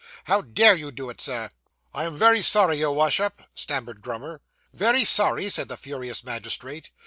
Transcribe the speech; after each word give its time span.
How 0.23 0.41
dare 0.41 0.73
you 0.73 0.91
do 0.91 1.11
it, 1.11 1.21
Sir?' 1.21 1.51
'I 1.93 2.03
am 2.05 2.17
very 2.17 2.41
sorry, 2.41 2.79
your 2.79 2.91
Wash 2.93 3.19
up,' 3.19 3.43
stammered 3.53 4.01
Grummer. 4.01 4.41
'Very 4.73 5.05
sorry!' 5.05 5.47
said 5.47 5.67
the 5.67 5.77
furious 5.77 6.23
magistrate. 6.23 6.89